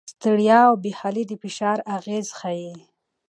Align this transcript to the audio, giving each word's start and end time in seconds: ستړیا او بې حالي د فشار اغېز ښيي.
ستړیا 0.13 0.59
او 0.69 0.73
بې 0.83 0.91
حالي 0.99 1.23
د 1.27 1.31
فشار 1.41 1.77
اغېز 1.97 2.27
ښيي. 2.39 2.73